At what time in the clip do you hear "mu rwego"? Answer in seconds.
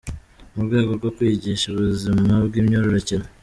0.53-0.91